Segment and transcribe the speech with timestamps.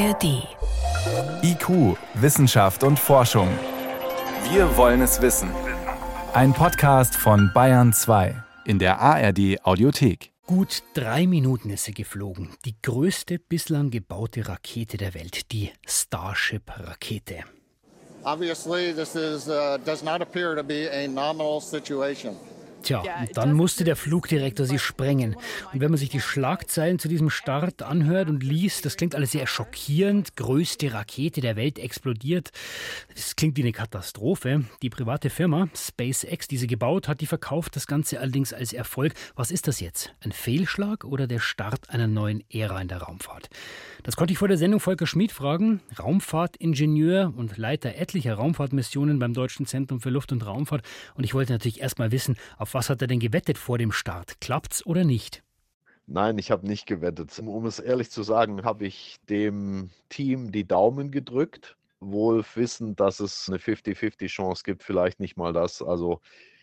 [0.00, 0.48] ARD.
[1.42, 3.48] IQ, Wissenschaft und Forschung.
[4.50, 5.50] Wir wollen es wissen.
[6.32, 8.34] Ein Podcast von Bayern 2
[8.64, 10.32] in der ARD Audiothek.
[10.46, 12.54] Gut drei Minuten ist sie geflogen.
[12.64, 17.44] Die größte bislang gebaute Rakete der Welt, die Starship-Rakete.
[18.24, 22.36] Obviously, this is, uh, does not appear to be a nominal situation.
[22.82, 25.36] Tja, und dann musste der Flugdirektor sie sprengen.
[25.72, 29.32] Und wenn man sich die Schlagzeilen zu diesem Start anhört und liest, das klingt alles
[29.32, 30.36] sehr schockierend.
[30.36, 32.50] Größte Rakete der Welt explodiert.
[33.14, 34.64] Das klingt wie eine Katastrophe.
[34.82, 39.12] Die private Firma SpaceX, die sie gebaut hat, die verkauft das Ganze allerdings als Erfolg.
[39.34, 40.14] Was ist das jetzt?
[40.20, 43.50] Ein Fehlschlag oder der Start einer neuen Ära in der Raumfahrt?
[44.02, 49.34] Das konnte ich vor der Sendung Volker Schmid fragen, Raumfahrtingenieur und Leiter etlicher Raumfahrtmissionen beim
[49.34, 50.82] Deutschen Zentrum für Luft- und Raumfahrt.
[51.14, 53.78] Und ich wollte natürlich erst mal wissen, auf auf was hat er denn gewettet vor
[53.78, 54.40] dem Start?
[54.40, 55.42] Klappt's oder nicht?
[56.06, 57.36] Nein, ich habe nicht gewettet.
[57.40, 63.18] Um es ehrlich zu sagen, habe ich dem Team die Daumen gedrückt, wohl wissend, dass
[63.18, 65.82] es eine 50-50 Chance gibt, vielleicht nicht mal das.
[65.82, 66.20] Also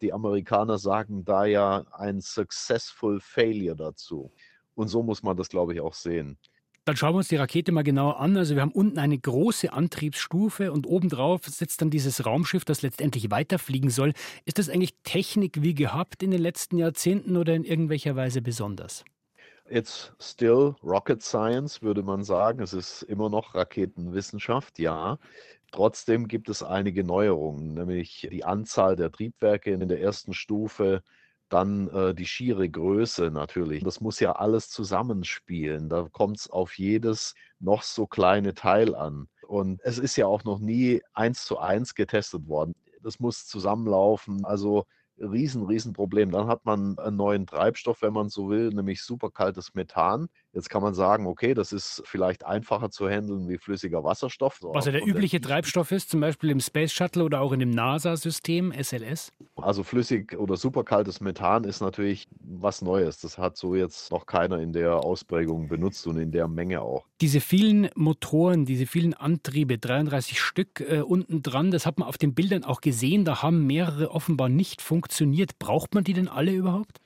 [0.00, 4.30] die Amerikaner sagen da ja ein successful failure dazu.
[4.76, 6.38] Und so muss man das, glaube ich, auch sehen.
[6.88, 8.34] Dann schauen wir uns die Rakete mal genauer an.
[8.38, 13.30] Also wir haben unten eine große Antriebsstufe und obendrauf sitzt dann dieses Raumschiff, das letztendlich
[13.30, 14.14] weiterfliegen soll.
[14.46, 19.04] Ist das eigentlich Technik wie gehabt in den letzten Jahrzehnten oder in irgendwelcher Weise besonders?
[19.68, 22.62] It's still rocket science, würde man sagen.
[22.62, 25.18] Es ist immer noch Raketenwissenschaft, ja.
[25.72, 31.02] Trotzdem gibt es einige Neuerungen, nämlich die Anzahl der Triebwerke in der ersten Stufe
[31.48, 33.82] dann äh, die schiere Größe natürlich.
[33.82, 35.88] Das muss ja alles zusammenspielen.
[35.88, 39.28] Da kommt es auf jedes noch so kleine Teil an.
[39.46, 42.74] Und es ist ja auch noch nie eins zu eins getestet worden.
[43.02, 44.44] Das muss zusammenlaufen.
[44.44, 44.84] Also
[45.18, 46.30] riesen, riesen Problem.
[46.30, 50.28] Dann hat man einen neuen Treibstoff, wenn man so will, nämlich superkaltes Methan.
[50.54, 54.58] Jetzt kann man sagen, okay, das ist vielleicht einfacher zu handeln wie flüssiger Wasserstoff.
[54.62, 57.70] Was ja der übliche Treibstoff ist, zum Beispiel im Space Shuttle oder auch in dem
[57.70, 59.32] NASA-System SLS?
[59.56, 63.20] Also flüssig oder superkaltes Methan ist natürlich was Neues.
[63.20, 67.04] Das hat so jetzt noch keiner in der Ausprägung benutzt und in der Menge auch.
[67.20, 72.16] Diese vielen Motoren, diese vielen Antriebe, 33 Stück äh, unten dran, das hat man auf
[72.16, 73.24] den Bildern auch gesehen.
[73.24, 75.58] Da haben mehrere offenbar nicht funktioniert.
[75.58, 77.00] Braucht man die denn alle überhaupt?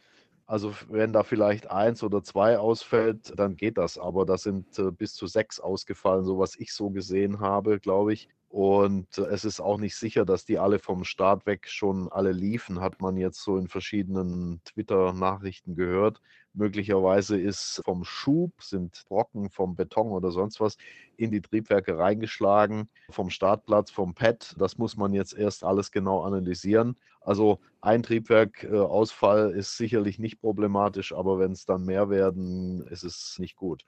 [0.52, 3.96] Also wenn da vielleicht eins oder zwei ausfällt, dann geht das.
[3.96, 8.12] Aber da sind äh, bis zu sechs ausgefallen, so was ich so gesehen habe, glaube
[8.12, 8.28] ich.
[8.50, 12.32] Und äh, es ist auch nicht sicher, dass die alle vom Start weg schon alle
[12.32, 16.20] liefen, hat man jetzt so in verschiedenen Twitter-Nachrichten gehört.
[16.54, 20.76] Möglicherweise ist vom Schub, sind Brocken vom Beton oder sonst was
[21.16, 24.54] in die Triebwerke reingeschlagen, vom Startplatz, vom Pad.
[24.58, 26.96] Das muss man jetzt erst alles genau analysieren.
[27.20, 33.04] Also ein Triebwerkausfall äh, ist sicherlich nicht problematisch, aber wenn es dann mehr werden, ist
[33.04, 33.84] es nicht gut.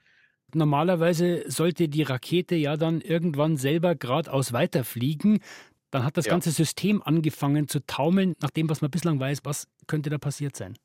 [0.55, 5.41] Normalerweise sollte die Rakete ja dann irgendwann selber geradeaus weiterfliegen.
[5.91, 6.31] Dann hat das ja.
[6.31, 8.35] ganze System angefangen zu taumeln.
[8.41, 10.77] Nach dem, was man bislang weiß, was könnte da passiert sein?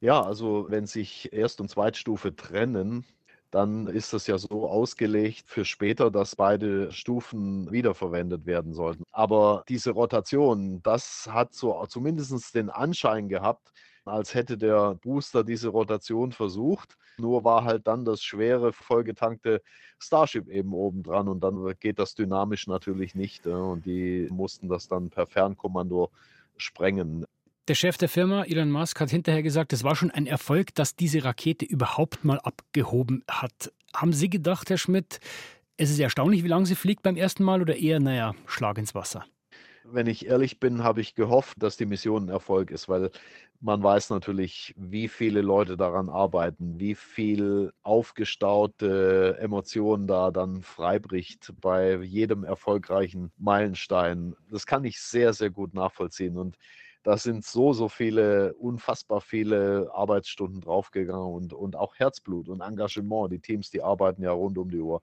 [0.00, 3.04] Ja, also wenn sich Erst- und Zweitstufe trennen,
[3.50, 9.04] dann ist das ja so ausgelegt für später, dass beide Stufen wiederverwendet werden sollten.
[9.12, 13.72] Aber diese Rotation, das hat so zumindest den Anschein gehabt,
[14.04, 16.96] als hätte der Booster diese Rotation versucht.
[17.16, 19.62] Nur war halt dann das schwere, vollgetankte
[20.00, 23.46] Starship eben oben dran und dann geht das dynamisch natürlich nicht.
[23.46, 26.10] Und die mussten das dann per Fernkommando
[26.56, 27.24] sprengen.
[27.66, 30.96] Der Chef der Firma, Elon Musk, hat hinterher gesagt, es war schon ein Erfolg, dass
[30.96, 33.72] diese Rakete überhaupt mal abgehoben hat.
[33.96, 35.18] Haben Sie gedacht, Herr Schmidt,
[35.78, 38.94] es ist erstaunlich, wie lange sie fliegt beim ersten Mal oder eher, naja, Schlag ins
[38.94, 39.24] Wasser?
[39.82, 43.10] Wenn ich ehrlich bin, habe ich gehofft, dass die Mission ein Erfolg ist, weil
[43.60, 51.54] man weiß natürlich, wie viele Leute daran arbeiten, wie viel aufgestaute Emotionen da dann freibricht
[51.62, 54.34] bei jedem erfolgreichen Meilenstein.
[54.50, 56.36] Das kann ich sehr, sehr gut nachvollziehen.
[56.36, 56.58] Und
[57.04, 63.30] da sind so, so viele, unfassbar viele Arbeitsstunden draufgegangen und, und auch Herzblut und Engagement.
[63.30, 65.02] Die Teams, die arbeiten ja rund um die Uhr.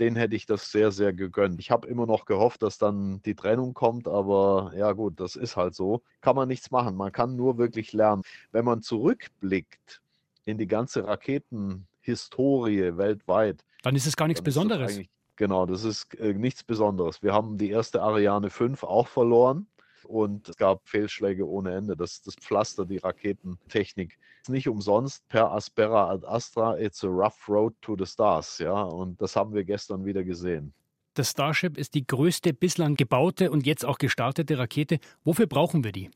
[0.00, 1.60] Den hätte ich das sehr, sehr gegönnt.
[1.60, 5.56] Ich habe immer noch gehofft, dass dann die Trennung kommt, aber ja gut, das ist
[5.56, 6.02] halt so.
[6.22, 6.96] Kann man nichts machen.
[6.96, 8.22] Man kann nur wirklich lernen.
[8.50, 10.00] Wenn man zurückblickt
[10.46, 14.98] in die ganze Raketenhistorie weltweit, dann ist es gar nichts Besonderes.
[15.36, 17.22] Genau, das ist äh, nichts Besonderes.
[17.22, 19.66] Wir haben die erste Ariane 5 auch verloren
[20.04, 21.96] und es gab Fehlschläge ohne Ende.
[21.96, 24.18] Das, das Pflaster, die Raketentechnik.
[24.48, 28.58] Nicht umsonst per Aspera ad Astra, it's a rough road to the stars.
[28.58, 30.72] Ja, und das haben wir gestern wieder gesehen.
[31.14, 35.00] Das Starship ist die größte bislang gebaute und jetzt auch gestartete Rakete.
[35.24, 36.10] Wofür brauchen wir die?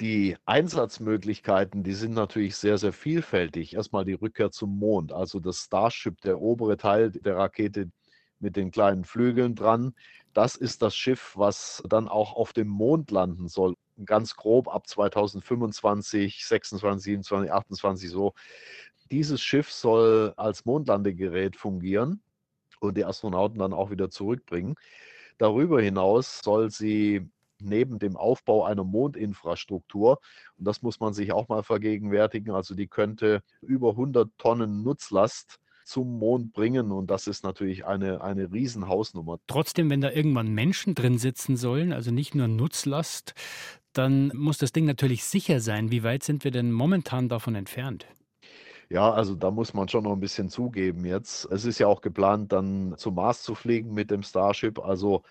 [0.00, 3.74] Die Einsatzmöglichkeiten, die sind natürlich sehr, sehr vielfältig.
[3.74, 7.90] Erstmal die Rückkehr zum Mond, also das Starship, der obere Teil der Rakete,
[8.38, 9.94] mit den kleinen Flügeln dran.
[10.36, 13.74] Das ist das Schiff, was dann auch auf dem Mond landen soll.
[14.04, 18.34] Ganz grob ab 2025, 26, 27, 28 so.
[19.10, 22.20] Dieses Schiff soll als Mondlandegerät fungieren
[22.80, 24.74] und die Astronauten dann auch wieder zurückbringen.
[25.38, 30.20] Darüber hinaus soll sie neben dem Aufbau einer Mondinfrastruktur,
[30.58, 35.60] und das muss man sich auch mal vergegenwärtigen, also die könnte über 100 Tonnen Nutzlast
[35.86, 39.38] zum Mond bringen und das ist natürlich eine, eine Riesenhausnummer.
[39.46, 43.34] Trotzdem, wenn da irgendwann Menschen drin sitzen sollen, also nicht nur Nutzlast,
[43.92, 45.90] dann muss das Ding natürlich sicher sein.
[45.90, 48.06] Wie weit sind wir denn momentan davon entfernt?
[48.88, 51.46] Ja, also da muss man schon noch ein bisschen zugeben jetzt.
[51.50, 54.78] Es ist ja auch geplant, dann zum Mars zu fliegen mit dem Starship.
[54.78, 55.22] Also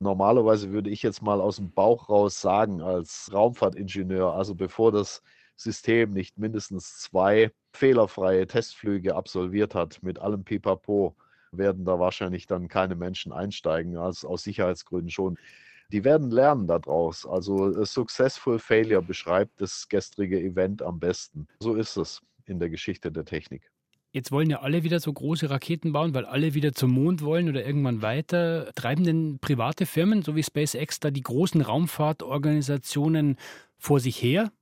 [0.00, 5.22] normalerweise würde ich jetzt mal aus dem Bauch raus sagen, als Raumfahrtingenieur, also bevor das
[5.56, 11.16] System nicht mindestens zwei fehlerfreie Testflüge absolviert hat, mit allem Pipapo,
[11.52, 15.38] werden da wahrscheinlich dann keine Menschen einsteigen, also aus Sicherheitsgründen schon.
[15.92, 17.26] Die werden lernen daraus.
[17.26, 21.46] Also Successful Failure beschreibt das gestrige Event am besten.
[21.60, 23.70] So ist es in der Geschichte der Technik.
[24.12, 27.48] Jetzt wollen ja alle wieder so große Raketen bauen, weil alle wieder zum Mond wollen
[27.48, 28.70] oder irgendwann weiter.
[28.76, 33.36] Treiben denn private Firmen, so wie SpaceX, da die großen Raumfahrtorganisationen
[33.76, 34.52] vor sich her?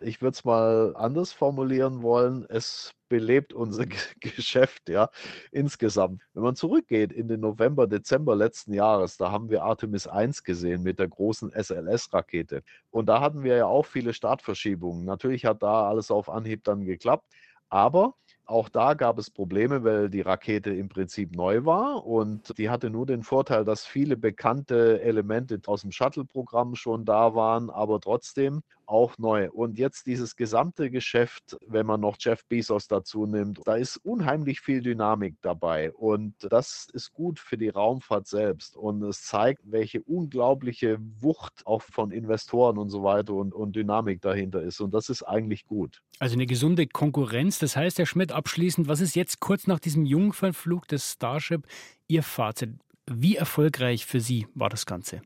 [0.00, 2.46] Ich würde es mal anders formulieren wollen.
[2.48, 3.86] Es belebt unser
[4.20, 5.10] Geschäft, ja,
[5.50, 6.22] insgesamt.
[6.34, 10.82] Wenn man zurückgeht in den November, Dezember letzten Jahres, da haben wir Artemis 1 gesehen
[10.82, 12.62] mit der großen SLS-Rakete.
[12.90, 15.04] Und da hatten wir ja auch viele Startverschiebungen.
[15.04, 17.26] Natürlich hat da alles auf Anhieb dann geklappt.
[17.70, 18.14] Aber
[18.48, 22.88] auch da gab es Probleme, weil die Rakete im Prinzip neu war und die hatte
[22.88, 28.62] nur den Vorteil, dass viele bekannte Elemente aus dem Shuttle-Programm schon da waren, aber trotzdem
[28.88, 29.50] auch neu.
[29.50, 34.60] Und jetzt dieses gesamte Geschäft, wenn man noch Jeff Bezos dazu nimmt, da ist unheimlich
[34.60, 40.02] viel Dynamik dabei und das ist gut für die Raumfahrt selbst und es zeigt, welche
[40.02, 45.08] unglaubliche Wucht auch von Investoren und so weiter und, und Dynamik dahinter ist und das
[45.08, 46.00] ist eigentlich gut.
[46.18, 47.58] Also eine gesunde Konkurrenz.
[47.58, 51.66] Das heißt, Herr Schmidt, abschließend, was ist jetzt kurz nach diesem Jungfernflug des Starship
[52.08, 52.70] Ihr Fazit?
[53.06, 55.22] Wie erfolgreich für Sie war das Ganze?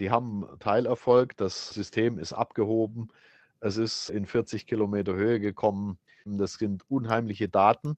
[0.00, 3.08] Die haben Teilerfolg, das System ist abgehoben,
[3.60, 5.98] es ist in 40 Kilometer Höhe gekommen.
[6.24, 7.96] Das sind unheimliche Daten.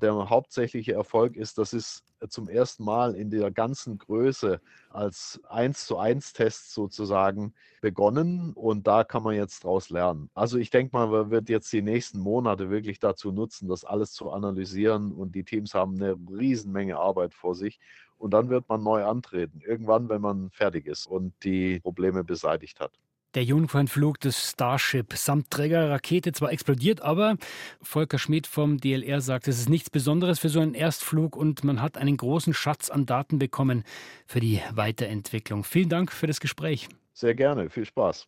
[0.00, 4.60] Der hauptsächliche Erfolg ist, das ist zum ersten Mal in der ganzen Größe
[4.90, 10.30] als 1 zu 1 Test sozusagen begonnen und da kann man jetzt daraus lernen.
[10.34, 14.12] Also ich denke mal, man wird jetzt die nächsten Monate wirklich dazu nutzen, das alles
[14.12, 17.78] zu analysieren und die Teams haben eine Riesenmenge Arbeit vor sich
[18.16, 22.80] und dann wird man neu antreten, irgendwann, wenn man fertig ist und die Probleme beseitigt
[22.80, 22.98] hat.
[23.34, 27.36] Der Jungfernflug des Starship samt Trägerrakete zwar explodiert, aber
[27.82, 31.82] Volker Schmidt vom DLR sagt, es ist nichts Besonderes für so einen Erstflug und man
[31.82, 33.84] hat einen großen Schatz an Daten bekommen
[34.26, 35.62] für die Weiterentwicklung.
[35.62, 36.88] Vielen Dank für das Gespräch.
[37.12, 38.26] Sehr gerne, viel Spaß.